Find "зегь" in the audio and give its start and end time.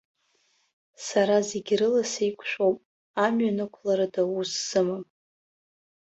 1.49-1.71